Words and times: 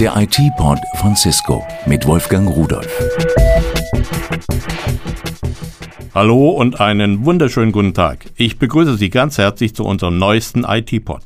Der 0.00 0.16
IT-Pod 0.16 0.78
von 0.94 1.14
Cisco 1.14 1.62
mit 1.84 2.06
Wolfgang 2.06 2.48
Rudolf. 2.48 2.88
Hallo 6.14 6.48
und 6.52 6.80
einen 6.80 7.26
wunderschönen 7.26 7.70
guten 7.70 7.92
Tag. 7.92 8.24
Ich 8.36 8.58
begrüße 8.58 8.96
Sie 8.96 9.10
ganz 9.10 9.36
herzlich 9.36 9.74
zu 9.74 9.84
unserem 9.84 10.16
neuesten 10.16 10.64
IT-Pod. 10.64 11.24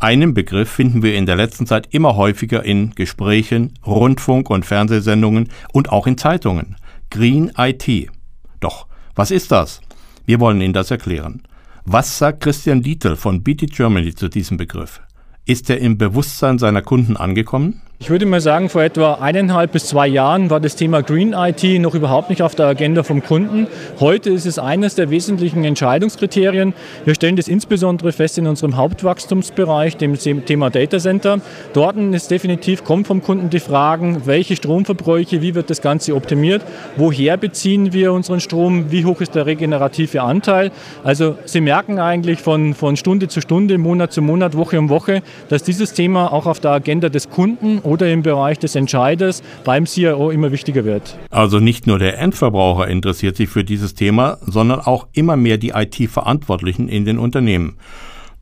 Einen 0.00 0.34
Begriff 0.34 0.68
finden 0.68 1.04
wir 1.04 1.14
in 1.14 1.26
der 1.26 1.36
letzten 1.36 1.68
Zeit 1.68 1.86
immer 1.94 2.16
häufiger 2.16 2.64
in 2.64 2.96
Gesprächen, 2.96 3.78
Rundfunk- 3.86 4.50
und 4.50 4.66
Fernsehsendungen 4.66 5.50
und 5.72 5.90
auch 5.90 6.08
in 6.08 6.18
Zeitungen. 6.18 6.74
Green 7.10 7.52
IT. 7.56 8.10
Doch, 8.58 8.88
was 9.14 9.30
ist 9.30 9.52
das? 9.52 9.80
Wir 10.26 10.40
wollen 10.40 10.60
Ihnen 10.60 10.74
das 10.74 10.90
erklären. 10.90 11.44
Was 11.84 12.18
sagt 12.18 12.40
Christian 12.40 12.82
Dietl 12.82 13.14
von 13.14 13.44
BT 13.44 13.70
Germany 13.72 14.12
zu 14.16 14.26
diesem 14.26 14.56
Begriff? 14.56 15.00
Ist 15.46 15.68
er 15.68 15.78
im 15.78 15.98
Bewusstsein 15.98 16.58
seiner 16.58 16.80
Kunden 16.80 17.18
angekommen? 17.18 17.82
Ich 18.00 18.10
würde 18.10 18.26
mal 18.26 18.40
sagen, 18.40 18.68
vor 18.68 18.82
etwa 18.82 19.14
eineinhalb 19.14 19.72
bis 19.72 19.86
zwei 19.86 20.06
Jahren 20.08 20.50
war 20.50 20.60
das 20.60 20.76
Thema 20.76 21.02
Green 21.02 21.32
IT 21.32 21.62
noch 21.80 21.94
überhaupt 21.94 22.28
nicht 22.28 22.42
auf 22.42 22.54
der 22.54 22.66
Agenda 22.66 23.02
vom 23.02 23.22
Kunden. 23.22 23.66
Heute 23.98 24.28
ist 24.30 24.44
es 24.44 24.58
eines 24.58 24.96
der 24.96 25.08
wesentlichen 25.10 25.64
Entscheidungskriterien. 25.64 26.74
Wir 27.04 27.14
stellen 27.14 27.36
das 27.36 27.48
insbesondere 27.48 28.12
fest 28.12 28.36
in 28.36 28.46
unserem 28.46 28.76
Hauptwachstumsbereich, 28.76 29.96
dem 29.96 30.18
Thema 30.18 30.68
Data 30.70 30.98
Center. 30.98 31.38
Dort 31.72 31.96
ist 31.96 32.30
definitiv, 32.30 32.84
kommt 32.84 33.06
vom 33.06 33.22
Kunden 33.22 33.48
die 33.48 33.60
Fragen, 33.60 34.26
welche 34.26 34.56
Stromverbräuche, 34.56 35.40
wie 35.40 35.54
wird 35.54 35.70
das 35.70 35.80
Ganze 35.80 36.14
optimiert, 36.14 36.62
woher 36.96 37.36
beziehen 37.36 37.92
wir 37.94 38.12
unseren 38.12 38.40
Strom, 38.40 38.90
wie 38.90 39.06
hoch 39.06 39.22
ist 39.22 39.34
der 39.34 39.46
regenerative 39.46 40.20
Anteil. 40.20 40.72
Also 41.04 41.36
Sie 41.46 41.62
merken 41.62 42.00
eigentlich 42.00 42.40
von, 42.40 42.74
von 42.74 42.96
Stunde 42.96 43.28
zu 43.28 43.40
Stunde, 43.40 43.78
Monat 43.78 44.12
zu 44.12 44.20
Monat, 44.20 44.56
Woche 44.56 44.78
um 44.78 44.90
Woche, 44.90 45.22
dass 45.48 45.62
dieses 45.62 45.94
Thema 45.94 46.32
auch 46.32 46.44
auf 46.44 46.60
der 46.60 46.72
Agenda 46.72 47.08
des 47.08 47.30
Kunden 47.30 47.80
oder 47.84 48.10
im 48.10 48.22
Bereich 48.22 48.58
des 48.58 48.74
Entscheiders 48.74 49.42
beim 49.64 49.86
CIO 49.86 50.30
immer 50.30 50.52
wichtiger 50.52 50.84
wird. 50.84 51.18
Also 51.30 51.60
nicht 51.60 51.86
nur 51.86 51.98
der 51.98 52.18
Endverbraucher 52.18 52.88
interessiert 52.88 53.36
sich 53.36 53.48
für 53.48 53.64
dieses 53.64 53.94
Thema, 53.94 54.38
sondern 54.46 54.80
auch 54.80 55.06
immer 55.12 55.36
mehr 55.36 55.58
die 55.58 55.70
IT-Verantwortlichen 55.70 56.88
in 56.88 57.04
den 57.04 57.18
Unternehmen. 57.18 57.76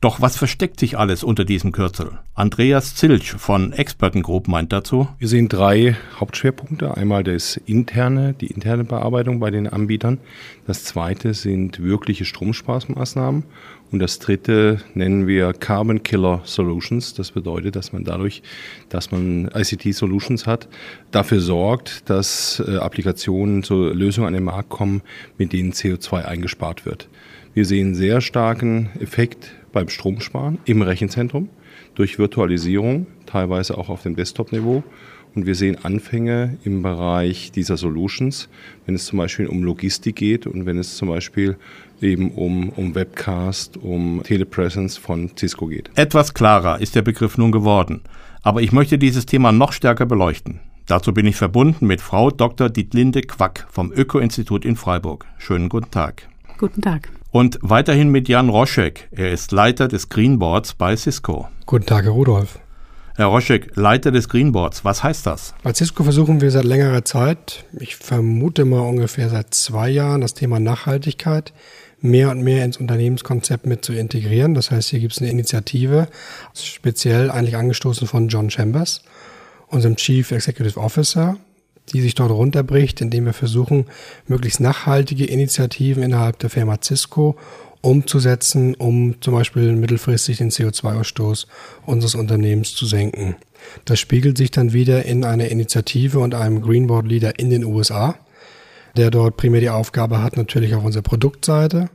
Doch 0.03 0.19
was 0.19 0.35
versteckt 0.35 0.81
sich 0.81 0.97
alles 0.97 1.23
unter 1.23 1.45
diesem 1.45 1.71
Kürzel? 1.71 2.19
Andreas 2.33 2.93
Zilch 2.93 3.31
von 3.31 3.71
Experten 3.71 4.21
Group 4.21 4.49
meint 4.49 4.73
dazu. 4.73 5.07
Wir 5.17 5.29
sehen 5.29 5.47
drei 5.47 5.95
Hauptschwerpunkte. 6.19 6.97
Einmal 6.97 7.23
das 7.23 7.55
interne, 7.55 8.33
die 8.33 8.47
interne 8.47 8.83
Bearbeitung 8.83 9.39
bei 9.39 9.49
den 9.49 9.65
Anbietern. 9.65 10.19
Das 10.67 10.83
zweite 10.83 11.33
sind 11.33 11.81
wirkliche 11.81 12.25
Stromspaßmaßnahmen. 12.25 13.45
Und 13.93 13.99
das 13.99 14.17
dritte 14.17 14.79
nennen 14.95 15.27
wir 15.27 15.53
Carbon 15.53 16.01
Killer 16.01 16.41
Solutions. 16.45 17.13
Das 17.13 17.29
bedeutet, 17.29 17.75
dass 17.75 17.93
man 17.93 18.03
dadurch, 18.03 18.41
dass 18.89 19.11
man 19.11 19.51
ICT 19.53 19.93
Solutions 19.93 20.47
hat, 20.47 20.67
dafür 21.11 21.39
sorgt, 21.39 22.09
dass 22.09 22.59
äh, 22.67 22.77
Applikationen 22.77 23.61
zur 23.61 23.93
Lösung 23.93 24.25
an 24.25 24.33
den 24.33 24.45
Markt 24.45 24.69
kommen, 24.69 25.03
mit 25.37 25.53
denen 25.53 25.73
CO2 25.73 26.25
eingespart 26.25 26.87
wird. 26.87 27.07
Wir 27.53 27.65
sehen 27.65 27.93
sehr 27.93 28.21
starken 28.21 28.89
Effekt 28.99 29.51
beim 29.71 29.89
Stromsparen 29.89 30.57
im 30.65 30.81
Rechenzentrum 30.81 31.49
durch 31.93 32.17
Virtualisierung, 32.17 33.05
teilweise 33.27 33.77
auch 33.77 33.89
auf 33.89 34.01
dem 34.01 34.15
Desktop-Niveau. 34.15 34.83
Und 35.35 35.47
wir 35.47 35.55
sehen 35.55 35.77
Anfänge 35.83 36.57
im 36.63 36.83
Bereich 36.83 37.51
dieser 37.51 37.75
Solutions, 37.77 38.49
wenn 38.85 38.93
es 38.93 39.05
zum 39.05 39.17
Beispiel 39.17 39.47
um 39.47 39.63
Logistik 39.63 40.15
geht 40.15 40.45
und 40.45 40.65
wenn 40.65 40.77
es 40.77 40.95
zum 40.95 41.09
Beispiel 41.09 41.57
eben 42.03 42.31
um, 42.31 42.69
um 42.69 42.93
Webcast, 42.93 43.77
um 43.77 44.21
Telepresence 44.23 44.97
von 44.97 45.31
Cisco 45.37 45.67
geht. 45.67 45.89
Etwas 45.95 46.33
klarer 46.33 46.79
ist 46.79 46.95
der 46.95 47.01
Begriff 47.01 47.37
nun 47.37 47.51
geworden. 47.51 48.01
Aber 48.41 48.61
ich 48.61 48.71
möchte 48.71 48.97
dieses 48.97 49.25
Thema 49.25 49.51
noch 49.51 49.71
stärker 49.71 50.05
beleuchten. 50.05 50.59
Dazu 50.85 51.13
bin 51.13 51.25
ich 51.25 51.37
verbunden 51.37 51.87
mit 51.87 52.01
Frau 52.01 52.29
Dr. 52.29 52.69
Dietlinde 52.69 53.21
Quack 53.21 53.65
vom 53.71 53.91
Öko-Institut 53.93 54.65
in 54.65 54.75
Freiburg. 54.75 55.25
Schönen 55.37 55.69
guten 55.69 55.91
Tag. 55.91 56.27
Guten 56.57 56.81
Tag. 56.81 57.09
Und 57.31 57.57
weiterhin 57.61 58.09
mit 58.09 58.27
Jan 58.27 58.49
Roschek. 58.49 59.07
Er 59.11 59.31
ist 59.31 59.51
Leiter 59.53 59.87
des 59.87 60.09
Greenboards 60.09 60.73
bei 60.73 60.95
Cisco. 60.95 61.47
Guten 61.65 61.85
Tag, 61.85 62.03
Herr 62.03 62.11
Rudolf. 62.11 62.59
Herr 63.15 63.27
Roschek, 63.27 63.75
Leiter 63.75 64.11
des 64.11 64.27
Greenboards, 64.27 64.83
was 64.83 65.03
heißt 65.03 65.27
das? 65.27 65.53
Bei 65.61 65.71
Cisco 65.71 66.03
versuchen 66.03 66.41
wir 66.41 66.49
seit 66.49 66.65
längerer 66.65 67.05
Zeit, 67.05 67.63
ich 67.79 67.95
vermute 67.95 68.65
mal 68.65 68.79
ungefähr 68.79 69.29
seit 69.29 69.53
zwei 69.53 69.87
Jahren, 69.89 70.21
das 70.21 70.33
Thema 70.33 70.59
Nachhaltigkeit 70.59 71.53
mehr 72.03 72.29
und 72.29 72.41
mehr 72.41 72.65
ins 72.65 72.77
Unternehmenskonzept 72.77 73.65
mit 73.65 73.83
zu 73.83 73.93
integrieren. 73.93 74.53
Das 74.53 74.71
heißt, 74.71 74.89
hier 74.89 74.99
gibt 74.99 75.13
es 75.13 75.21
eine 75.21 75.31
Initiative, 75.31 76.07
speziell 76.53 77.31
eigentlich 77.31 77.55
angestoßen 77.55 78.07
von 78.07 78.27
John 78.27 78.49
Chambers, 78.49 79.01
unserem 79.67 79.95
Chief 79.95 80.29
Executive 80.29 80.79
Officer, 80.79 81.37
die 81.93 82.01
sich 82.01 82.13
dort 82.13 82.31
runterbricht, 82.31 82.99
indem 83.01 83.25
wir 83.25 83.33
versuchen, 83.33 83.85
möglichst 84.27 84.59
nachhaltige 84.59 85.25
Initiativen 85.25 86.03
innerhalb 86.03 86.39
der 86.39 86.49
Firma 86.49 86.77
Cisco 86.81 87.37
umzusetzen, 87.81 88.75
um 88.75 89.21
zum 89.21 89.33
Beispiel 89.33 89.73
mittelfristig 89.73 90.37
den 90.37 90.51
CO2-Ausstoß 90.51 91.47
unseres 91.85 92.15
Unternehmens 92.15 92.75
zu 92.75 92.85
senken. 92.85 93.35
Das 93.85 93.99
spiegelt 93.99 94.37
sich 94.37 94.51
dann 94.51 94.73
wieder 94.73 95.05
in 95.05 95.23
einer 95.23 95.47
Initiative 95.49 96.19
und 96.19 96.35
einem 96.35 96.61
Greenboard 96.61 97.07
Leader 97.07 97.39
in 97.39 97.49
den 97.49 97.63
USA, 97.63 98.15
der 98.95 99.11
dort 99.11 99.37
primär 99.37 99.61
die 99.61 99.69
Aufgabe 99.69 100.21
hat, 100.21 100.37
natürlich 100.37 100.75
auf 100.75 100.83
unserer 100.83 101.03
Produktseite 101.03 101.89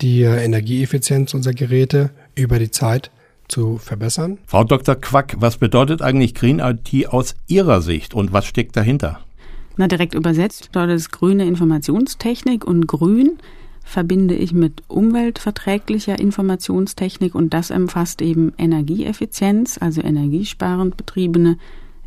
die 0.00 0.22
Energieeffizienz 0.22 1.32
unserer 1.34 1.54
Geräte 1.54 2.10
über 2.34 2.58
die 2.58 2.70
Zeit 2.70 3.10
zu 3.48 3.78
verbessern. 3.78 4.38
Frau 4.46 4.64
Dr. 4.64 4.96
Quack, 4.96 5.36
was 5.38 5.58
bedeutet 5.58 6.02
eigentlich 6.02 6.34
Green 6.34 6.58
IT 6.58 7.08
aus 7.08 7.34
Ihrer 7.46 7.82
Sicht 7.82 8.14
und 8.14 8.32
was 8.32 8.46
steckt 8.46 8.76
dahinter? 8.76 9.20
Na, 9.76 9.88
direkt 9.88 10.14
übersetzt 10.14 10.72
bedeutet 10.72 10.96
es 10.96 11.10
grüne 11.10 11.46
Informationstechnik 11.46 12.64
und 12.64 12.86
grün 12.86 13.38
verbinde 13.84 14.34
ich 14.34 14.52
mit 14.52 14.82
umweltverträglicher 14.88 16.18
Informationstechnik 16.18 17.34
und 17.34 17.52
das 17.52 17.70
umfasst 17.70 18.22
eben 18.22 18.52
Energieeffizienz, 18.56 19.78
also 19.80 20.02
energiesparend 20.02 20.96
betriebene 20.96 21.58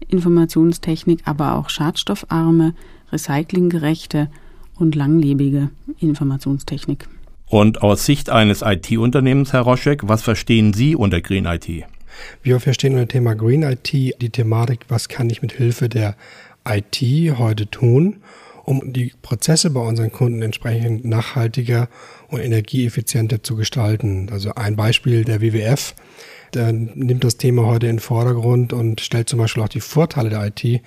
Informationstechnik, 0.07 1.21
aber 1.25 1.55
auch 1.55 1.69
schadstoffarme, 1.69 2.73
recyclinggerechte 3.11 4.29
und 4.75 4.95
langlebige 4.95 5.69
Informationstechnik. 5.99 7.07
Und 7.47 7.81
aus 7.81 8.05
Sicht 8.05 8.29
eines 8.29 8.61
IT-Unternehmens, 8.61 9.53
Herr 9.53 9.61
Roschek, 9.61 10.07
was 10.07 10.23
verstehen 10.23 10.73
Sie 10.73 10.95
unter 10.95 11.21
Green 11.21 11.45
IT? 11.45 11.67
Wir 12.41 12.59
verstehen 12.59 12.93
unter 12.93 13.07
Thema 13.07 13.35
Green 13.35 13.63
IT 13.63 13.91
die 13.93 14.29
Thematik, 14.29 14.85
was 14.87 15.09
kann 15.09 15.29
ich 15.29 15.41
mit 15.41 15.53
Hilfe 15.53 15.89
der 15.89 16.15
IT 16.67 16.97
heute 17.37 17.69
tun, 17.69 18.17
um 18.63 18.93
die 18.93 19.13
Prozesse 19.21 19.69
bei 19.69 19.81
unseren 19.81 20.11
Kunden 20.11 20.41
entsprechend 20.41 21.05
nachhaltiger 21.05 21.87
und 22.29 22.39
energieeffizienter 22.39 23.43
zu 23.43 23.55
gestalten. 23.55 24.29
Also 24.31 24.55
ein 24.55 24.75
Beispiel 24.75 25.23
der 25.23 25.41
WWF, 25.41 25.93
der 26.55 26.71
nimmt 26.71 27.23
das 27.23 27.37
Thema 27.37 27.65
heute 27.65 27.87
in 27.87 27.97
den 27.97 27.99
Vordergrund 27.99 28.73
und 28.73 29.01
stellt 29.01 29.29
zum 29.29 29.39
Beispiel 29.39 29.61
auch 29.61 29.69
die 29.69 29.81
Vorteile 29.81 30.29
der 30.29 30.45
IT 30.47 30.81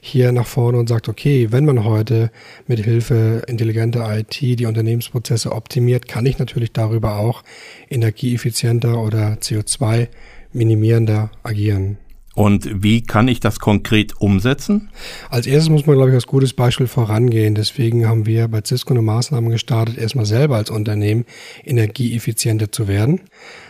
hier 0.00 0.32
nach 0.32 0.46
vorne 0.46 0.78
und 0.78 0.88
sagt, 0.88 1.08
okay, 1.08 1.48
wenn 1.50 1.64
man 1.64 1.84
heute 1.84 2.30
mit 2.66 2.78
Hilfe 2.78 3.42
intelligenter 3.46 4.18
IT 4.18 4.40
die 4.40 4.66
Unternehmensprozesse 4.66 5.52
optimiert, 5.52 6.08
kann 6.08 6.26
ich 6.26 6.38
natürlich 6.38 6.72
darüber 6.72 7.18
auch 7.18 7.42
energieeffizienter 7.90 9.02
oder 9.02 9.34
CO2 9.34 10.08
minimierender 10.52 11.30
agieren. 11.42 11.98
Und 12.38 12.84
wie 12.84 13.02
kann 13.02 13.26
ich 13.26 13.40
das 13.40 13.58
konkret 13.58 14.20
umsetzen? 14.20 14.90
Als 15.28 15.48
erstes 15.48 15.70
muss 15.70 15.86
man, 15.86 15.96
glaube 15.96 16.10
ich, 16.10 16.14
als 16.14 16.28
gutes 16.28 16.52
Beispiel 16.52 16.86
vorangehen. 16.86 17.56
Deswegen 17.56 18.06
haben 18.06 18.26
wir 18.26 18.46
bei 18.46 18.60
Cisco 18.64 18.94
eine 18.94 19.02
Maßnahme 19.02 19.50
gestartet, 19.50 19.98
erstmal 19.98 20.24
selber 20.24 20.54
als 20.54 20.70
Unternehmen 20.70 21.24
energieeffizienter 21.64 22.70
zu 22.70 22.86
werden. 22.86 23.22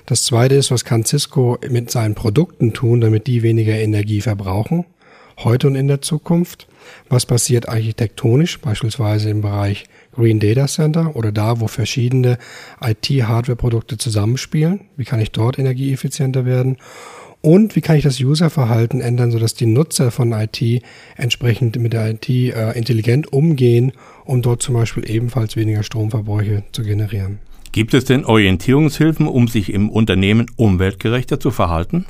Das 0.05 0.25
zweite 0.25 0.55
ist, 0.55 0.71
was 0.71 0.85
kann 0.85 1.07
Cisco 1.07 1.57
mit 1.71 1.91
seinen 1.91 2.15
Produkten 2.15 2.75
tun, 2.75 3.01
damit 3.01 3.27
die 3.27 3.43
weniger 3.43 3.73
Energie 3.73 4.21
verbrauchen? 4.21 4.85
Heute 5.39 5.69
und 5.69 5.75
in 5.75 5.89
der 5.89 6.03
Zukunft. 6.03 6.69
Was 7.09 7.25
passiert 7.25 7.71
architektonisch, 7.71 8.61
beispielsweise 8.61 9.31
im 9.31 9.41
Bereich 9.41 9.85
Green 10.13 10.41
Data 10.41 10.67
Center 10.67 11.17
oder 11.17 11.33
da, 11.33 11.61
wo 11.61 11.69
verschiedene 11.69 12.37
IT-Hardware-Produkte 12.83 13.97
zusammenspielen? 13.97 14.81
Wie 14.99 15.05
kann 15.07 15.21
ich 15.21 15.31
dort 15.31 15.59
energieeffizienter 15.59 16.45
werden? 16.45 16.77
Und 17.41 17.77
wie 17.77 17.81
kann 17.81 17.97
ich 17.97 18.03
das 18.03 18.21
Userverhalten 18.21 19.01
ändern, 19.01 19.31
sodass 19.31 19.55
die 19.55 19.67
Nutzer 19.67 20.11
von 20.11 20.33
IT 20.33 20.83
entsprechend 21.17 21.79
mit 21.79 21.93
der 21.93 22.11
IT 22.11 22.29
äh, 22.29 22.73
intelligent 22.77 23.33
umgehen, 23.33 23.93
um 24.25 24.43
dort 24.43 24.61
zum 24.61 24.75
Beispiel 24.75 25.09
ebenfalls 25.09 25.55
weniger 25.57 25.83
Stromverbräuche 25.83 26.65
zu 26.73 26.83
generieren? 26.83 27.39
Gibt 27.71 27.95
es 27.95 28.05
denn 28.05 28.25
Orientierungshilfen, 28.25 29.29
um 29.29 29.47
sich 29.47 29.73
im 29.73 29.89
Unternehmen 29.89 30.47
umweltgerechter 30.57 31.39
zu 31.39 31.51
verhalten? 31.51 32.07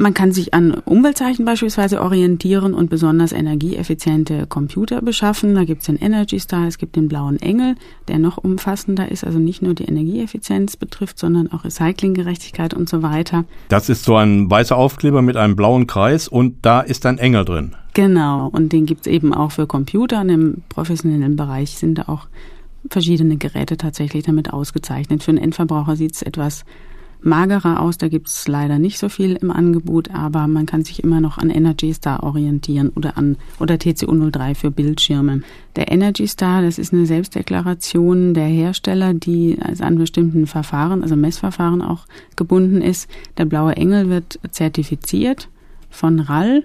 Man 0.00 0.14
kann 0.14 0.30
sich 0.30 0.54
an 0.54 0.74
Umweltzeichen 0.84 1.44
beispielsweise 1.44 2.00
orientieren 2.00 2.72
und 2.72 2.88
besonders 2.88 3.32
energieeffiziente 3.32 4.46
Computer 4.46 5.02
beschaffen. 5.02 5.56
Da 5.56 5.64
gibt 5.64 5.80
es 5.80 5.86
den 5.86 5.96
Energy 5.96 6.38
Star, 6.38 6.68
es 6.68 6.78
gibt 6.78 6.94
den 6.94 7.08
blauen 7.08 7.40
Engel, 7.40 7.74
der 8.06 8.20
noch 8.20 8.38
umfassender 8.38 9.10
ist, 9.10 9.24
also 9.24 9.40
nicht 9.40 9.60
nur 9.60 9.74
die 9.74 9.86
Energieeffizienz 9.86 10.76
betrifft, 10.76 11.18
sondern 11.18 11.50
auch 11.50 11.64
Recyclinggerechtigkeit 11.64 12.74
und 12.74 12.88
so 12.88 13.02
weiter. 13.02 13.44
Das 13.70 13.88
ist 13.88 14.04
so 14.04 14.14
ein 14.14 14.48
weißer 14.48 14.76
Aufkleber 14.76 15.20
mit 15.20 15.36
einem 15.36 15.56
blauen 15.56 15.88
Kreis 15.88 16.28
und 16.28 16.58
da 16.62 16.80
ist 16.80 17.04
ein 17.04 17.18
Engel 17.18 17.44
drin. 17.44 17.74
Genau, 17.94 18.46
und 18.52 18.72
den 18.72 18.86
gibt 18.86 19.00
es 19.00 19.12
eben 19.12 19.34
auch 19.34 19.50
für 19.50 19.66
Computer 19.66 20.20
und 20.20 20.28
im 20.28 20.62
professionellen 20.68 21.34
Bereich 21.34 21.72
sind 21.72 21.98
da 21.98 22.02
auch 22.06 22.28
verschiedene 22.88 23.36
Geräte 23.36 23.76
tatsächlich 23.76 24.22
damit 24.22 24.52
ausgezeichnet. 24.52 25.24
Für 25.24 25.32
einen 25.32 25.38
Endverbraucher 25.38 25.96
sieht 25.96 26.14
es 26.14 26.22
etwas 26.22 26.64
magerer 27.20 27.80
aus. 27.80 27.98
Da 27.98 28.08
gibt 28.08 28.28
es 28.28 28.48
leider 28.48 28.78
nicht 28.78 28.98
so 28.98 29.08
viel 29.08 29.36
im 29.36 29.50
Angebot, 29.50 30.10
aber 30.10 30.46
man 30.46 30.66
kann 30.66 30.84
sich 30.84 31.02
immer 31.02 31.20
noch 31.20 31.38
an 31.38 31.50
Energy 31.50 31.92
Star 31.92 32.22
orientieren 32.22 32.90
oder 32.90 33.16
an 33.16 33.36
oder 33.58 33.76
TCU03 33.76 34.54
für 34.54 34.70
Bildschirme. 34.70 35.42
Der 35.76 35.90
Energy 35.90 36.26
Star, 36.26 36.62
das 36.62 36.78
ist 36.78 36.92
eine 36.92 37.06
Selbstdeklaration 37.06 38.34
der 38.34 38.46
Hersteller, 38.46 39.14
die 39.14 39.58
also 39.60 39.84
an 39.84 39.98
bestimmten 39.98 40.46
Verfahren, 40.46 41.02
also 41.02 41.16
Messverfahren 41.16 41.82
auch 41.82 42.06
gebunden 42.36 42.82
ist. 42.82 43.08
Der 43.36 43.44
blaue 43.44 43.76
Engel 43.76 44.08
wird 44.08 44.38
zertifiziert 44.50 45.48
von 45.90 46.20
RAL 46.20 46.64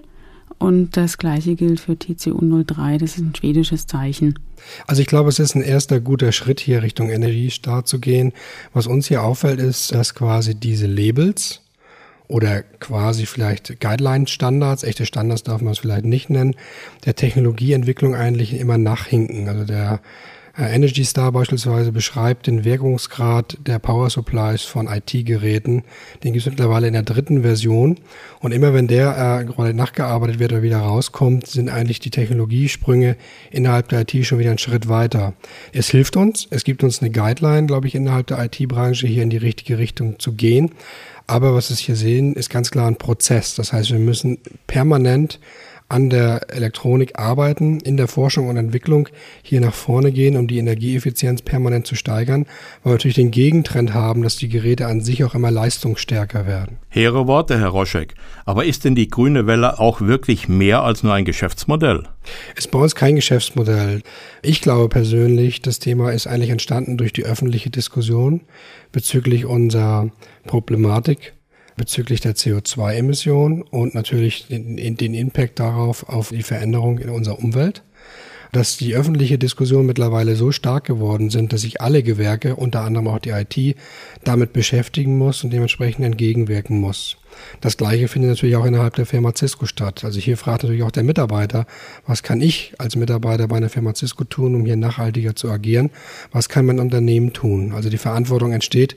und 0.64 0.96
das 0.96 1.18
gleiche 1.18 1.56
gilt 1.56 1.78
für 1.78 1.92
TCU03, 1.92 2.98
das 2.98 3.16
ist 3.16 3.18
ein 3.18 3.34
schwedisches 3.34 3.86
Zeichen. 3.86 4.38
Also 4.86 5.02
ich 5.02 5.08
glaube, 5.08 5.28
es 5.28 5.38
ist 5.38 5.54
ein 5.54 5.62
erster 5.62 6.00
guter 6.00 6.32
Schritt 6.32 6.58
hier 6.58 6.82
Richtung 6.82 7.10
Energiestart 7.10 7.86
zu 7.86 7.98
gehen. 7.98 8.32
Was 8.72 8.86
uns 8.86 9.08
hier 9.08 9.22
auffällt, 9.22 9.60
ist, 9.60 9.92
dass 9.92 10.14
quasi 10.14 10.54
diese 10.54 10.86
Labels 10.86 11.60
oder 12.28 12.62
quasi 12.62 13.26
vielleicht 13.26 13.78
Guideline-Standards, 13.78 14.84
echte 14.84 15.04
Standards 15.04 15.42
darf 15.42 15.60
man 15.60 15.74
es 15.74 15.80
vielleicht 15.80 16.06
nicht 16.06 16.30
nennen, 16.30 16.56
der 17.04 17.14
Technologieentwicklung 17.14 18.14
eigentlich 18.14 18.58
immer 18.58 18.78
nachhinken. 18.78 19.48
Also 19.50 19.64
der 19.64 20.00
Energy 20.62 21.04
Star 21.04 21.32
beispielsweise 21.32 21.90
beschreibt 21.90 22.46
den 22.46 22.64
Wirkungsgrad 22.64 23.58
der 23.66 23.80
Power 23.80 24.08
Supplies 24.08 24.62
von 24.62 24.86
IT-Geräten. 24.86 25.82
Den 26.22 26.32
gibt 26.32 26.46
es 26.46 26.50
mittlerweile 26.50 26.86
in 26.86 26.92
der 26.92 27.02
dritten 27.02 27.42
Version. 27.42 27.98
Und 28.38 28.52
immer 28.52 28.72
wenn 28.72 28.86
der 28.86 29.40
äh, 29.40 29.44
gerade 29.44 29.74
nachgearbeitet 29.74 30.38
wird 30.38 30.52
oder 30.52 30.62
wieder 30.62 30.78
rauskommt, 30.78 31.48
sind 31.48 31.68
eigentlich 31.68 31.98
die 31.98 32.10
Technologiesprünge 32.10 33.16
innerhalb 33.50 33.88
der 33.88 34.02
IT 34.02 34.26
schon 34.26 34.38
wieder 34.38 34.50
einen 34.50 34.58
Schritt 34.58 34.88
weiter. 34.88 35.34
Es 35.72 35.88
hilft 35.88 36.16
uns, 36.16 36.46
es 36.50 36.62
gibt 36.62 36.84
uns 36.84 37.00
eine 37.00 37.10
Guideline, 37.10 37.66
glaube 37.66 37.88
ich, 37.88 37.96
innerhalb 37.96 38.28
der 38.28 38.38
IT-Branche 38.44 39.08
hier 39.08 39.24
in 39.24 39.30
die 39.30 39.38
richtige 39.38 39.78
Richtung 39.78 40.20
zu 40.20 40.34
gehen. 40.34 40.70
Aber 41.26 41.54
was 41.54 41.70
wir 41.70 41.76
hier 41.76 41.96
sehen, 41.96 42.34
ist 42.34 42.50
ganz 42.50 42.70
klar 42.70 42.86
ein 42.86 42.96
Prozess. 42.96 43.54
Das 43.54 43.72
heißt, 43.72 43.90
wir 43.90 43.98
müssen 43.98 44.38
permanent 44.66 45.40
an 45.88 46.08
der 46.08 46.46
Elektronik 46.48 47.18
arbeiten, 47.18 47.78
in 47.80 47.96
der 47.96 48.08
Forschung 48.08 48.48
und 48.48 48.56
Entwicklung 48.56 49.08
hier 49.42 49.60
nach 49.60 49.74
vorne 49.74 50.12
gehen, 50.12 50.36
um 50.36 50.48
die 50.48 50.58
Energieeffizienz 50.58 51.42
permanent 51.42 51.86
zu 51.86 51.94
steigern, 51.94 52.46
weil 52.82 52.92
wir 52.92 52.94
natürlich 52.94 53.16
den 53.16 53.30
Gegentrend 53.30 53.92
haben, 53.92 54.22
dass 54.22 54.36
die 54.36 54.48
Geräte 54.48 54.86
an 54.86 55.02
sich 55.02 55.24
auch 55.24 55.34
immer 55.34 55.50
leistungsstärker 55.50 56.46
werden. 56.46 56.78
Hehre 56.88 57.26
Worte, 57.26 57.58
Herr 57.58 57.68
Roschek. 57.68 58.14
Aber 58.46 58.64
ist 58.64 58.84
denn 58.84 58.94
die 58.94 59.08
grüne 59.08 59.46
Welle 59.46 59.78
auch 59.78 60.00
wirklich 60.00 60.48
mehr 60.48 60.82
als 60.82 61.02
nur 61.02 61.12
ein 61.12 61.24
Geschäftsmodell? 61.24 62.04
Ist 62.56 62.70
bei 62.70 62.78
uns 62.78 62.94
kein 62.94 63.16
Geschäftsmodell. 63.16 64.02
Ich 64.42 64.62
glaube 64.62 64.88
persönlich, 64.88 65.60
das 65.60 65.78
Thema 65.78 66.12
ist 66.12 66.26
eigentlich 66.26 66.50
entstanden 66.50 66.96
durch 66.96 67.12
die 67.12 67.24
öffentliche 67.24 67.70
Diskussion 67.70 68.40
bezüglich 68.90 69.44
unserer 69.44 70.10
Problematik 70.46 71.34
bezüglich 71.76 72.20
der 72.20 72.34
CO2-Emissionen 72.34 73.62
und 73.62 73.94
natürlich 73.94 74.46
den, 74.48 74.96
den 74.96 75.14
Impact 75.14 75.58
darauf 75.58 76.08
auf 76.08 76.28
die 76.30 76.42
Veränderung 76.42 76.98
in 76.98 77.10
unserer 77.10 77.38
Umwelt 77.38 77.82
dass 78.54 78.76
die 78.76 78.94
öffentliche 78.94 79.36
Diskussion 79.36 79.84
mittlerweile 79.84 80.36
so 80.36 80.52
stark 80.52 80.84
geworden 80.84 81.28
sind, 81.28 81.52
dass 81.52 81.62
sich 81.62 81.80
alle 81.80 82.04
Gewerke, 82.04 82.54
unter 82.54 82.82
anderem 82.82 83.08
auch 83.08 83.18
die 83.18 83.30
IT, 83.30 83.76
damit 84.22 84.52
beschäftigen 84.52 85.18
muss 85.18 85.42
und 85.42 85.52
dementsprechend 85.52 86.04
entgegenwirken 86.04 86.80
muss. 86.80 87.16
Das 87.60 87.76
Gleiche 87.76 88.06
findet 88.06 88.30
natürlich 88.30 88.54
auch 88.54 88.64
innerhalb 88.64 88.94
der 88.94 89.06
Firma 89.06 89.34
Cisco 89.34 89.66
statt. 89.66 90.04
Also 90.04 90.20
hier 90.20 90.36
fragt 90.36 90.62
natürlich 90.62 90.84
auch 90.84 90.92
der 90.92 91.02
Mitarbeiter, 91.02 91.66
was 92.06 92.22
kann 92.22 92.40
ich 92.40 92.74
als 92.78 92.94
Mitarbeiter 92.94 93.48
bei 93.48 93.56
einer 93.56 93.70
Firma 93.70 93.92
Cisco 93.92 94.22
tun, 94.22 94.54
um 94.54 94.64
hier 94.64 94.76
nachhaltiger 94.76 95.34
zu 95.34 95.50
agieren? 95.50 95.90
Was 96.30 96.48
kann 96.48 96.66
mein 96.66 96.78
Unternehmen 96.78 97.32
tun? 97.32 97.72
Also 97.72 97.90
die 97.90 97.98
Verantwortung 97.98 98.52
entsteht 98.52 98.94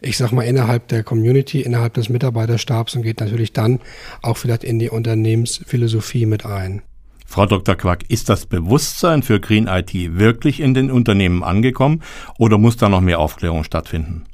ich 0.00 0.16
sag 0.16 0.32
mal, 0.32 0.42
innerhalb 0.42 0.88
der 0.88 1.02
Community, 1.02 1.60
innerhalb 1.60 1.94
des 1.94 2.08
Mitarbeiterstabs 2.08 2.94
und 2.96 3.02
geht 3.02 3.20
natürlich 3.20 3.52
dann 3.52 3.80
auch 4.22 4.36
vielleicht 4.36 4.64
in 4.64 4.78
die 4.78 4.90
Unternehmensphilosophie 4.90 6.26
mit 6.26 6.46
ein. 6.46 6.82
Frau 7.26 7.44
Dr. 7.44 7.74
Quack, 7.74 8.04
ist 8.08 8.30
das 8.30 8.46
Bewusstsein 8.46 9.22
für 9.22 9.38
Green 9.38 9.66
IT 9.66 9.92
wirklich 9.92 10.60
in 10.60 10.72
den 10.72 10.90
Unternehmen 10.90 11.44
angekommen 11.44 12.02
oder 12.38 12.56
muss 12.56 12.78
da 12.78 12.88
noch 12.88 13.02
mehr 13.02 13.18
Aufklärung 13.18 13.64
stattfinden? 13.64 14.24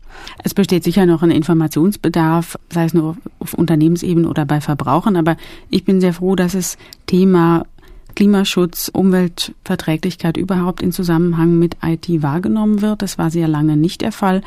Es 0.45 0.55
besteht 0.55 0.85
sicher 0.85 1.05
noch 1.05 1.23
ein 1.23 1.33
Informationsbedarf, 1.33 2.57
sei 2.71 2.85
es 2.85 2.95
nur 2.95 3.17
auf 3.41 3.55
Unternehmensebene 3.55 4.29
oder 4.29 4.45
bei 4.45 4.61
Verbrauchern, 4.61 5.17
aber 5.17 5.37
ich 5.71 5.85
bin 5.85 6.01
sehr 6.01 6.13
froh, 6.13 6.37
dass 6.37 6.53
das 6.53 6.79
Thema 7.07 7.67
Klimaschutz, 8.15 8.91
Umweltverträglichkeit 8.93 10.37
überhaupt 10.37 10.83
in 10.83 10.93
Zusammenhang 10.93 11.59
mit 11.59 11.77
IT 11.83 12.23
wahrgenommen 12.23 12.83
wird. 12.83 13.03
Das 13.03 13.19
war 13.19 13.31
sehr 13.31 13.49
lange 13.49 13.77
nicht 13.77 14.01
der 14.01 14.13
Fall. 14.13 14.43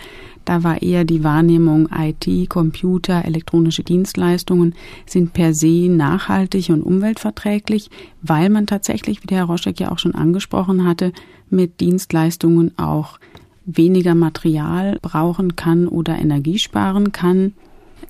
Da 0.45 0.63
war 0.63 0.81
eher 0.81 1.03
die 1.03 1.23
Wahrnehmung, 1.23 1.89
IT, 1.91 2.49
Computer, 2.49 3.25
elektronische 3.25 3.83
Dienstleistungen 3.83 4.75
sind 5.05 5.33
per 5.33 5.53
se 5.53 5.89
nachhaltig 5.89 6.69
und 6.69 6.81
umweltverträglich, 6.81 7.89
weil 8.21 8.49
man 8.49 8.65
tatsächlich, 8.65 9.23
wie 9.23 9.27
der 9.27 9.39
Herr 9.39 9.45
Roschek 9.45 9.79
ja 9.79 9.91
auch 9.91 9.99
schon 9.99 10.15
angesprochen 10.15 10.85
hatte, 10.85 11.11
mit 11.49 11.81
Dienstleistungen 11.81 12.77
auch 12.77 13.19
weniger 13.65 14.15
Material 14.15 14.97
brauchen 15.01 15.57
kann 15.57 15.87
oder 15.87 16.17
Energie 16.17 16.59
sparen 16.59 17.11
kann. 17.11 17.53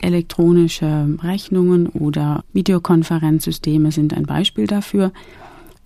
Elektronische 0.02 1.18
Rechnungen 1.22 1.88
oder 1.88 2.44
Videokonferenzsysteme 2.54 3.92
sind 3.92 4.14
ein 4.14 4.26
Beispiel 4.26 4.68
dafür. 4.68 5.12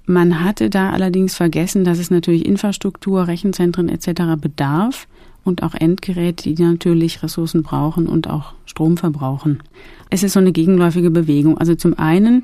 Man 0.06 0.44
hatte 0.44 0.70
da 0.70 0.90
allerdings 0.92 1.36
vergessen, 1.36 1.84
dass 1.84 2.00
es 2.00 2.12
natürlich 2.12 2.46
Infrastruktur, 2.46 3.28
Rechenzentren 3.28 3.90
etc. 3.90 4.40
bedarf 4.40 5.08
und 5.44 5.64
auch 5.64 5.74
Endgeräte, 5.74 6.54
die 6.54 6.64
natürlich 6.64 7.24
Ressourcen 7.24 7.64
brauchen 7.64 8.08
und 8.08 8.30
auch 8.30 8.54
Strom 8.66 8.98
verbrauchen. 8.98 9.62
Es 10.10 10.24
ist 10.24 10.34
so 10.34 10.40
eine 10.40 10.52
gegenläufige 10.52 11.12
Bewegung. 11.12 11.58
Also 11.58 11.76
zum 11.76 11.98
einen 11.98 12.44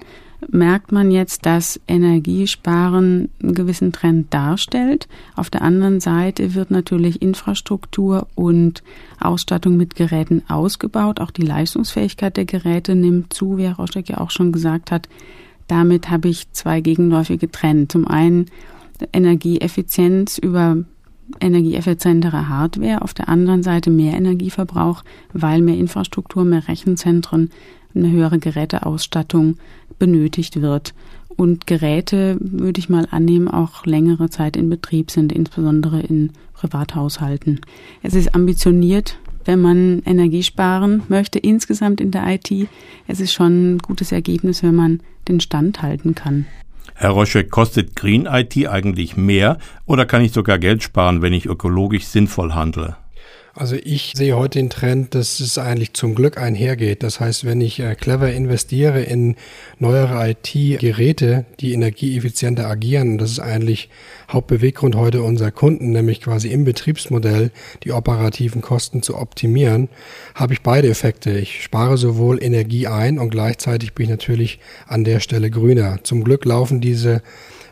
merkt 0.49 0.91
man 0.91 1.11
jetzt, 1.11 1.45
dass 1.45 1.79
Energiesparen 1.87 3.29
einen 3.41 3.53
gewissen 3.53 3.91
Trend 3.91 4.33
darstellt. 4.33 5.07
Auf 5.35 5.49
der 5.49 5.61
anderen 5.61 5.99
Seite 5.99 6.53
wird 6.53 6.71
natürlich 6.71 7.21
Infrastruktur 7.21 8.27
und 8.35 8.83
Ausstattung 9.19 9.77
mit 9.77 9.95
Geräten 9.95 10.43
ausgebaut. 10.47 11.19
Auch 11.19 11.31
die 11.31 11.41
Leistungsfähigkeit 11.41 12.37
der 12.37 12.45
Geräte 12.45 12.95
nimmt 12.95 13.33
zu, 13.33 13.57
wie 13.57 13.63
Herr 13.63 13.77
Roschek 13.77 14.09
ja 14.09 14.19
auch 14.19 14.31
schon 14.31 14.51
gesagt 14.51 14.91
hat. 14.91 15.09
Damit 15.67 16.09
habe 16.09 16.29
ich 16.29 16.51
zwei 16.51 16.81
gegenläufige 16.81 17.51
Trends. 17.51 17.91
Zum 17.91 18.07
einen 18.07 18.45
Energieeffizienz 19.11 20.37
über 20.37 20.77
energieeffizientere 21.41 22.47
Hardware, 22.47 23.01
auf 23.01 23.13
der 23.13 23.27
anderen 23.27 23.63
Seite 23.63 23.89
mehr 23.89 24.13
Energieverbrauch, 24.13 25.03
weil 25.33 25.61
mehr 25.61 25.75
Infrastruktur, 25.75 26.45
mehr 26.45 26.67
Rechenzentren, 26.67 27.51
eine 27.97 28.11
höhere 28.11 28.39
Geräteausstattung 28.39 29.57
benötigt 29.99 30.61
wird. 30.61 30.93
Und 31.35 31.67
Geräte, 31.67 32.37
würde 32.39 32.79
ich 32.79 32.89
mal 32.89 33.07
annehmen, 33.11 33.47
auch 33.47 33.85
längere 33.85 34.29
Zeit 34.29 34.57
in 34.57 34.69
Betrieb 34.69 35.11
sind, 35.11 35.31
insbesondere 35.31 36.01
in 36.01 36.31
Privathaushalten. 36.53 37.61
Es 38.01 38.15
ist 38.15 38.33
ambitioniert, 38.33 39.19
wenn 39.45 39.61
man 39.61 40.01
Energie 40.05 40.43
sparen 40.43 41.03
möchte, 41.07 41.39
insgesamt 41.39 42.01
in 42.01 42.11
der 42.11 42.27
IT. 42.27 42.51
Es 43.07 43.19
ist 43.19 43.33
schon 43.33 43.75
ein 43.75 43.77
gutes 43.79 44.11
Ergebnis, 44.11 44.63
wenn 44.63 44.75
man 44.75 45.01
den 45.27 45.39
Stand 45.39 45.81
halten 45.81 46.15
kann. 46.15 46.45
Herr 46.95 47.11
Rosche, 47.11 47.43
kostet 47.43 47.95
Green 47.95 48.25
IT 48.25 48.67
eigentlich 48.67 49.15
mehr 49.15 49.59
oder 49.85 50.07
kann 50.07 50.23
ich 50.23 50.31
sogar 50.31 50.57
Geld 50.57 50.81
sparen, 50.81 51.21
wenn 51.21 51.33
ich 51.33 51.45
ökologisch 51.45 52.05
sinnvoll 52.05 52.53
handle? 52.53 52.95
Also 53.59 53.75
ich 53.75 54.13
sehe 54.15 54.37
heute 54.37 54.59
den 54.59 54.69
Trend, 54.69 55.15
dass 55.15 55.39
es 55.39 55.57
eigentlich 55.57 55.93
zum 55.93 56.13
Glück 56.13 56.37
einhergeht. 56.37 57.01
Das 57.01 57.19
heißt, 57.19 57.43
wenn 57.43 57.59
ich 57.59 57.79
äh, 57.79 57.95
clever 57.95 58.31
investiere 58.31 59.01
in 59.01 59.35
neuere 59.79 60.29
IT-Geräte, 60.29 61.45
die 61.59 61.73
energieeffizienter 61.73 62.67
agieren, 62.67 63.13
und 63.13 63.17
das 63.17 63.31
ist 63.31 63.39
eigentlich 63.39 63.89
Hauptbeweggrund 64.29 64.95
heute 64.95 65.23
unserer 65.23 65.49
Kunden, 65.49 65.89
nämlich 65.89 66.21
quasi 66.21 66.49
im 66.49 66.65
Betriebsmodell 66.65 67.49
die 67.83 67.93
operativen 67.93 68.61
Kosten 68.61 69.01
zu 69.01 69.17
optimieren, 69.17 69.89
habe 70.35 70.53
ich 70.53 70.61
beide 70.61 70.87
Effekte. 70.87 71.31
Ich 71.31 71.63
spare 71.63 71.97
sowohl 71.97 72.43
Energie 72.43 72.85
ein 72.85 73.17
und 73.17 73.31
gleichzeitig 73.31 73.93
bin 73.93 74.03
ich 74.03 74.11
natürlich 74.11 74.59
an 74.85 75.03
der 75.03 75.19
Stelle 75.19 75.49
grüner. 75.49 75.97
Zum 76.03 76.23
Glück 76.23 76.45
laufen 76.45 76.79
diese 76.79 77.23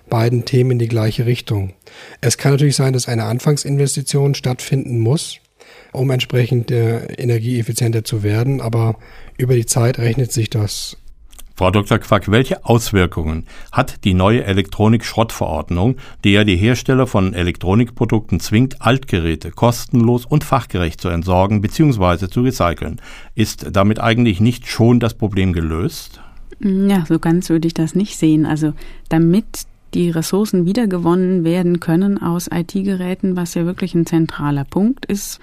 beiden 0.09 0.45
Themen 0.45 0.71
in 0.71 0.79
die 0.79 0.87
gleiche 0.87 1.27
Richtung. 1.27 1.73
Es 2.21 2.39
kann 2.39 2.53
natürlich 2.53 2.75
sein, 2.75 2.93
dass 2.93 3.07
eine 3.07 3.25
Anfangsinvestition 3.25 4.33
stattfinden 4.33 4.97
muss 4.97 5.41
um 5.91 6.09
entsprechend 6.11 6.71
äh, 6.71 7.05
energieeffizienter 7.13 8.03
zu 8.03 8.23
werden. 8.23 8.61
Aber 8.61 8.97
über 9.37 9.55
die 9.55 9.65
Zeit 9.65 9.99
rechnet 9.99 10.31
sich 10.31 10.49
das. 10.49 10.97
Frau 11.57 11.71
Dr. 11.71 11.99
Quack, 11.99 12.29
welche 12.29 12.65
Auswirkungen 12.65 13.45
hat 13.71 14.03
die 14.03 14.13
neue 14.13 14.43
Elektronik-Schrottverordnung, 14.43 15.95
die 16.25 16.33
ja 16.33 16.43
die 16.43 16.57
Hersteller 16.57 17.07
von 17.07 17.33
Elektronikprodukten 17.33 18.41
zwingt, 18.41 18.81
Altgeräte 18.81 19.51
kostenlos 19.51 20.25
und 20.25 20.43
fachgerecht 20.43 20.99
zu 20.99 21.07
entsorgen 21.07 21.61
bzw. 21.61 22.27
zu 22.27 22.41
recyceln? 22.41 22.99
Ist 23.35 23.67
damit 23.71 24.01
eigentlich 24.01 24.41
nicht 24.41 24.67
schon 24.67 24.99
das 24.99 25.13
Problem 25.13 25.53
gelöst? 25.53 26.19
Ja, 26.59 27.05
so 27.07 27.19
ganz 27.19 27.49
würde 27.49 27.67
ich 27.67 27.73
das 27.73 27.95
nicht 27.95 28.17
sehen. 28.17 28.45
Also 28.45 28.73
damit 29.07 29.45
die 29.95 30.09
Ressourcen 30.09 30.65
wiedergewonnen 30.65 31.43
werden 31.43 31.79
können 31.79 32.21
aus 32.21 32.49
IT-Geräten, 32.53 33.35
was 33.35 33.53
ja 33.55 33.65
wirklich 33.65 33.95
ein 33.95 34.05
zentraler 34.05 34.65
Punkt 34.65 35.05
ist, 35.05 35.39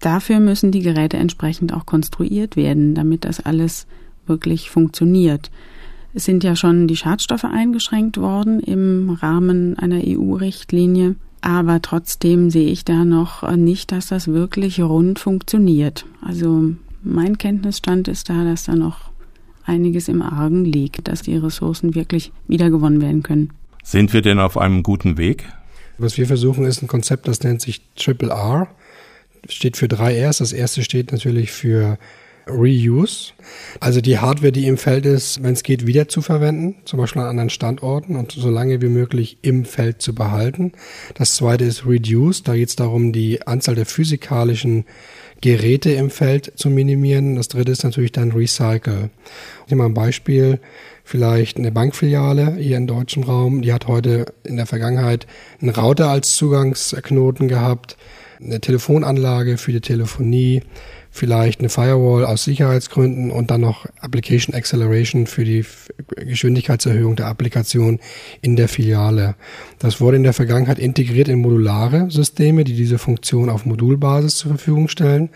dafür 0.00 0.40
müssen 0.40 0.70
die 0.70 0.80
Geräte 0.80 1.16
entsprechend 1.16 1.74
auch 1.74 1.84
konstruiert 1.84 2.56
werden, 2.56 2.94
damit 2.94 3.24
das 3.24 3.44
alles 3.44 3.86
wirklich 4.26 4.70
funktioniert. 4.70 5.50
Es 6.14 6.24
sind 6.24 6.44
ja 6.44 6.56
schon 6.56 6.88
die 6.88 6.96
Schadstoffe 6.96 7.44
eingeschränkt 7.44 8.16
worden 8.16 8.60
im 8.60 9.10
Rahmen 9.10 9.78
einer 9.78 10.00
EU-Richtlinie, 10.02 11.16
aber 11.42 11.82
trotzdem 11.82 12.50
sehe 12.50 12.70
ich 12.70 12.84
da 12.84 13.04
noch 13.04 13.50
nicht, 13.56 13.92
dass 13.92 14.06
das 14.06 14.28
wirklich 14.28 14.80
rund 14.80 15.18
funktioniert. 15.18 16.06
Also 16.22 16.70
mein 17.02 17.36
Kenntnisstand 17.36 18.08
ist 18.08 18.30
da, 18.30 18.44
dass 18.44 18.64
da 18.64 18.74
noch 18.74 19.10
einiges 19.66 20.08
im 20.08 20.22
Argen 20.22 20.64
liegt, 20.64 21.08
dass 21.08 21.22
die 21.22 21.36
Ressourcen 21.36 21.94
wirklich 21.94 22.32
wiedergewonnen 22.48 23.00
werden 23.00 23.22
können. 23.22 23.52
Sind 23.82 24.12
wir 24.12 24.22
denn 24.22 24.38
auf 24.38 24.56
einem 24.56 24.82
guten 24.82 25.18
Weg? 25.18 25.44
Was 25.98 26.18
wir 26.18 26.26
versuchen, 26.26 26.64
ist 26.64 26.82
ein 26.82 26.88
Konzept, 26.88 27.28
das 27.28 27.42
nennt 27.42 27.60
sich 27.60 27.82
Triple 27.96 28.30
R. 28.30 28.68
Steht 29.48 29.76
für 29.76 29.88
drei 29.88 30.26
Rs. 30.26 30.38
Das 30.38 30.52
erste 30.52 30.82
steht 30.82 31.12
natürlich 31.12 31.52
für 31.52 31.98
Reuse. 32.48 33.32
Also 33.80 34.00
die 34.00 34.18
Hardware, 34.18 34.52
die 34.52 34.66
im 34.66 34.78
Feld 34.78 35.04
ist, 35.04 35.42
wenn 35.42 35.52
es 35.52 35.62
geht, 35.62 35.86
wieder 35.86 36.08
zu 36.08 36.22
verwenden, 36.22 36.76
zum 36.84 36.98
Beispiel 36.98 37.22
an 37.22 37.28
anderen 37.28 37.50
Standorten 37.50 38.16
und 38.16 38.32
so 38.32 38.50
lange 38.50 38.80
wie 38.80 38.88
möglich 38.88 39.38
im 39.42 39.64
Feld 39.64 40.00
zu 40.00 40.14
behalten. 40.14 40.72
Das 41.14 41.34
zweite 41.34 41.64
ist 41.64 41.86
Reduce. 41.86 42.44
Da 42.44 42.54
geht 42.54 42.68
es 42.68 42.76
darum, 42.76 43.12
die 43.12 43.46
Anzahl 43.46 43.74
der 43.74 43.86
physikalischen 43.86 44.84
Geräte 45.40 45.90
im 45.92 46.10
Feld 46.10 46.52
zu 46.56 46.70
minimieren. 46.70 47.36
Das 47.36 47.48
dritte 47.48 47.72
ist 47.72 47.84
natürlich 47.84 48.12
dann 48.12 48.32
Recycle. 48.32 49.10
Ich 49.64 49.70
nehme 49.70 49.82
mal 49.82 49.88
ein 49.88 49.94
Beispiel. 49.94 50.60
Vielleicht 51.04 51.56
eine 51.56 51.70
Bankfiliale 51.70 52.56
hier 52.56 52.76
im 52.76 52.88
deutschen 52.88 53.22
Raum, 53.22 53.62
die 53.62 53.72
hat 53.72 53.86
heute 53.86 54.26
in 54.42 54.56
der 54.56 54.66
Vergangenheit 54.66 55.28
einen 55.60 55.70
Router 55.70 56.08
als 56.08 56.34
Zugangsknoten 56.34 57.46
gehabt, 57.46 57.96
eine 58.40 58.60
Telefonanlage 58.60 59.56
für 59.56 59.70
die 59.70 59.80
Telefonie, 59.80 60.62
vielleicht 61.16 61.60
eine 61.60 61.68
Firewall 61.68 62.24
aus 62.24 62.44
Sicherheitsgründen 62.44 63.30
und 63.30 63.50
dann 63.50 63.62
noch 63.62 63.86
Application 64.00 64.54
Acceleration 64.54 65.26
für 65.26 65.44
die 65.44 65.64
Geschwindigkeitserhöhung 66.16 67.16
der 67.16 67.26
Applikation 67.26 67.98
in 68.42 68.56
der 68.56 68.68
Filiale. 68.68 69.34
Das 69.78 70.00
wurde 70.00 70.16
in 70.16 70.22
der 70.22 70.32
Vergangenheit 70.32 70.78
integriert 70.78 71.28
in 71.28 71.40
modulare 71.40 72.10
Systeme, 72.10 72.64
die 72.64 72.74
diese 72.74 72.98
Funktion 72.98 73.50
auf 73.50 73.66
Modulbasis 73.66 74.36
zur 74.36 74.52
Verfügung 74.52 74.88
stellen, 74.88 75.30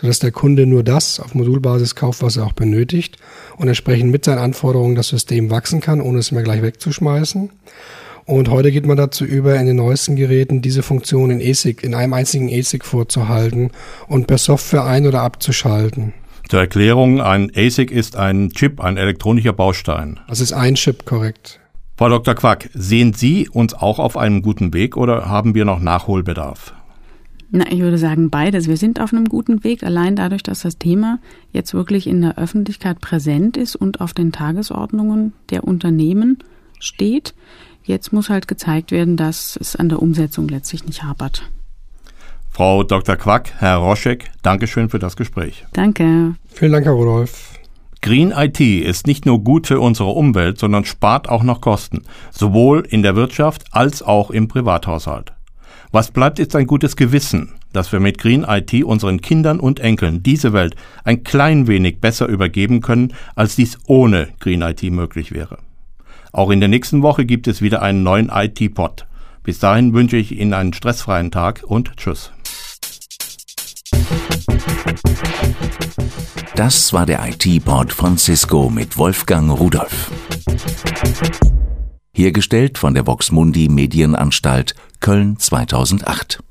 sodass 0.00 0.18
der 0.18 0.32
Kunde 0.32 0.66
nur 0.66 0.82
das 0.82 1.20
auf 1.20 1.34
Modulbasis 1.34 1.94
kauft, 1.94 2.22
was 2.22 2.36
er 2.36 2.46
auch 2.46 2.52
benötigt 2.52 3.16
und 3.56 3.68
entsprechend 3.68 4.10
mit 4.10 4.24
seinen 4.24 4.38
Anforderungen 4.38 4.94
das 4.94 5.08
System 5.08 5.50
wachsen 5.50 5.80
kann, 5.80 6.00
ohne 6.00 6.18
es 6.18 6.32
mehr 6.32 6.42
gleich 6.42 6.62
wegzuschmeißen. 6.62 7.50
Und 8.26 8.50
heute 8.50 8.72
geht 8.72 8.86
man 8.86 8.96
dazu 8.96 9.24
über, 9.24 9.54
in 9.54 9.66
den 9.66 9.76
neuesten 9.76 10.16
Geräten 10.16 10.60
diese 10.60 10.82
Funktion 10.82 11.30
in 11.30 11.40
ASIC, 11.40 11.84
in 11.84 11.94
einem 11.94 12.12
einzigen 12.12 12.48
ASIC 12.52 12.84
vorzuhalten 12.84 13.70
und 14.08 14.26
per 14.26 14.38
Software 14.38 14.84
ein- 14.84 15.06
oder 15.06 15.22
abzuschalten. 15.22 16.12
Zur 16.48 16.60
Erklärung, 16.60 17.20
ein 17.20 17.52
ASIC 17.54 17.92
ist 17.92 18.16
ein 18.16 18.50
Chip, 18.50 18.80
ein 18.80 18.96
elektronischer 18.96 19.52
Baustein. 19.52 20.18
Das 20.28 20.40
ist 20.40 20.52
ein 20.52 20.74
Chip, 20.74 21.06
korrekt. 21.06 21.60
Frau 21.96 22.08
Dr. 22.08 22.34
Quack, 22.34 22.68
sehen 22.74 23.14
Sie 23.14 23.48
uns 23.48 23.74
auch 23.74 24.00
auf 24.00 24.16
einem 24.16 24.42
guten 24.42 24.74
Weg 24.74 24.96
oder 24.96 25.28
haben 25.28 25.54
wir 25.54 25.64
noch 25.64 25.80
Nachholbedarf? 25.80 26.74
Na, 27.50 27.70
ich 27.70 27.78
würde 27.78 27.96
sagen 27.96 28.28
beides. 28.28 28.66
Wir 28.66 28.76
sind 28.76 29.00
auf 29.00 29.12
einem 29.12 29.26
guten 29.26 29.62
Weg, 29.62 29.84
allein 29.84 30.16
dadurch, 30.16 30.42
dass 30.42 30.60
das 30.60 30.78
Thema 30.78 31.20
jetzt 31.52 31.74
wirklich 31.74 32.08
in 32.08 32.20
der 32.22 32.38
Öffentlichkeit 32.38 33.00
präsent 33.00 33.56
ist 33.56 33.76
und 33.76 34.00
auf 34.00 34.14
den 34.14 34.32
Tagesordnungen 34.32 35.32
der 35.50 35.62
Unternehmen 35.62 36.38
steht. 36.80 37.34
Jetzt 37.86 38.12
muss 38.12 38.28
halt 38.28 38.48
gezeigt 38.48 38.90
werden, 38.90 39.16
dass 39.16 39.56
es 39.60 39.76
an 39.76 39.88
der 39.88 40.02
Umsetzung 40.02 40.48
letztlich 40.48 40.84
nicht 40.84 41.04
hapert. 41.04 41.48
Frau 42.50 42.82
Dr. 42.82 43.14
Quack, 43.16 43.52
Herr 43.58 43.76
Roschek, 43.76 44.30
Dankeschön 44.42 44.88
für 44.88 44.98
das 44.98 45.14
Gespräch. 45.14 45.64
Danke. 45.72 46.34
Vielen 46.52 46.72
Dank, 46.72 46.84
Herr 46.84 46.94
Rudolf. 46.94 47.50
Green 48.02 48.32
IT 48.32 48.60
ist 48.60 49.06
nicht 49.06 49.24
nur 49.24 49.42
gut 49.42 49.68
für 49.68 49.78
unsere 49.78 50.10
Umwelt, 50.10 50.58
sondern 50.58 50.84
spart 50.84 51.28
auch 51.28 51.44
noch 51.44 51.60
Kosten, 51.60 52.02
sowohl 52.32 52.84
in 52.88 53.02
der 53.02 53.14
Wirtschaft 53.14 53.64
als 53.70 54.02
auch 54.02 54.30
im 54.30 54.48
Privathaushalt. 54.48 55.32
Was 55.92 56.10
bleibt 56.10 56.40
ist 56.40 56.56
ein 56.56 56.66
gutes 56.66 56.96
Gewissen, 56.96 57.52
dass 57.72 57.92
wir 57.92 58.00
mit 58.00 58.18
Green 58.18 58.44
IT 58.48 58.82
unseren 58.82 59.20
Kindern 59.20 59.60
und 59.60 59.78
Enkeln 59.78 60.22
diese 60.22 60.52
Welt 60.52 60.74
ein 61.04 61.22
klein 61.22 61.68
wenig 61.68 62.00
besser 62.00 62.26
übergeben 62.26 62.80
können, 62.80 63.12
als 63.36 63.54
dies 63.54 63.78
ohne 63.86 64.28
Green 64.40 64.62
IT 64.62 64.82
möglich 64.84 65.32
wäre. 65.32 65.58
Auch 66.32 66.50
in 66.50 66.60
der 66.60 66.68
nächsten 66.68 67.02
Woche 67.02 67.24
gibt 67.24 67.48
es 67.48 67.62
wieder 67.62 67.82
einen 67.82 68.02
neuen 68.02 68.30
IT-Pod. 68.30 69.06
Bis 69.42 69.58
dahin 69.58 69.94
wünsche 69.94 70.16
ich 70.16 70.32
Ihnen 70.32 70.54
einen 70.54 70.72
stressfreien 70.72 71.30
Tag 71.30 71.62
und 71.64 71.96
Tschüss. 71.96 72.32
Das 76.56 76.92
war 76.92 77.06
der 77.06 77.26
IT-Pod 77.28 77.92
von 77.92 78.18
Cisco 78.18 78.70
mit 78.70 78.96
Wolfgang 78.96 79.50
Rudolf. 79.50 80.10
Hergestellt 82.14 82.78
von 82.78 82.94
der 82.94 83.06
Voxmundi 83.06 83.68
Medienanstalt 83.68 84.74
Köln 85.00 85.38
2008. 85.38 86.45